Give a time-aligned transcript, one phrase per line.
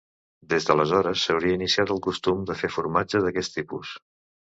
[0.51, 3.93] Des d'aleshores s'hauria iniciat el costum de fer formatge d'aquest tipus.